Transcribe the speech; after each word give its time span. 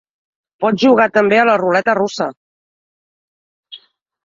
Pots 0.63 0.81
jugar 0.85 1.05
també 1.17 1.39
a 1.41 1.43
la 1.51 1.59
ruleta 1.63 1.97
russa. 2.01 2.29